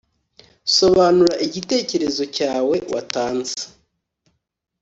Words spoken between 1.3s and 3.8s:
igitekerezo cyawe watanze